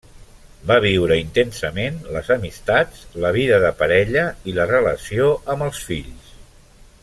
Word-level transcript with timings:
Va 0.69 0.77
viure 0.85 1.17
intensament 1.23 1.99
les 2.15 2.31
amistats, 2.37 3.03
la 3.27 3.33
vida 3.37 3.61
de 3.67 3.71
parella, 3.83 4.25
i 4.53 4.57
la 4.61 4.69
relació 4.73 5.29
amb 5.57 5.69
els 5.69 5.85
fills. 5.91 6.35